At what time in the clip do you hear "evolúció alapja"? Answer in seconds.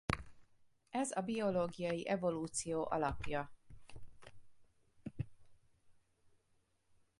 2.07-3.51